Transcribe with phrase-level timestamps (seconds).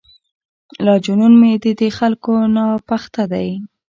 [0.85, 3.49] لا جنون مې ددې خلکو ناپخته دی.